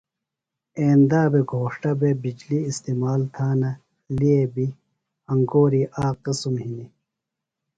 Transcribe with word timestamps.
ایندا 0.79 1.21
بھے 1.31 1.41
گھوݜٹہ 1.51 1.91
بےۡ 1.99 2.17
بِجلیۡ 2.23 2.67
استعمال 2.71 3.21
تھانہ 3.33 3.71
لےۡ 4.17 4.45
بیۡ 4.53 4.73
انگوری 5.31 5.83
آک 6.05 6.15
قسم 6.25 6.53
ہنیۡ۔ 6.63 6.91